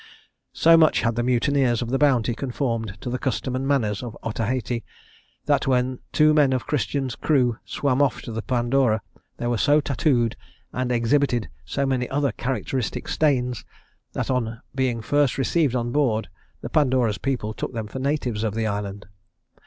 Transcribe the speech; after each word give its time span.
So 0.55 0.77
much 0.77 1.01
had 1.01 1.13
the 1.13 1.21
mutineers 1.21 1.83
of 1.83 1.91
the 1.91 1.99
Bounty 1.99 2.33
conformed 2.33 2.97
to 3.01 3.09
the 3.11 3.19
custom 3.19 3.55
and 3.55 3.67
manners 3.67 4.01
of 4.01 4.17
Otaheite, 4.23 4.83
that 5.45 5.67
when 5.67 5.99
two 6.11 6.33
men 6.33 6.53
of 6.53 6.65
Christian's 6.65 7.13
crew 7.15 7.59
swam 7.65 8.01
off 8.01 8.23
to 8.23 8.31
the 8.31 8.41
Pandora, 8.41 9.03
they 9.37 9.45
were 9.45 9.59
so 9.59 9.79
tattooed, 9.79 10.35
and 10.73 10.91
exhibited 10.91 11.49
so 11.65 11.85
many 11.85 12.09
other 12.09 12.31
characteristic 12.31 13.07
stains, 13.07 13.63
that 14.13 14.31
on 14.31 14.61
being 14.73 15.03
first 15.03 15.37
received 15.37 15.75
on 15.75 15.91
board, 15.91 16.29
the 16.61 16.69
Pandora's 16.71 17.19
people 17.19 17.53
took 17.53 17.73
them 17.73 17.85
for 17.85 17.99
natives 17.99 18.43
of 18.43 18.55
the 18.55 18.65
island. 18.65 19.05